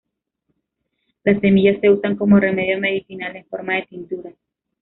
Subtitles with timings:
[1.23, 4.33] Las semillas se usan como remedio medicinal, en forma de tinturas.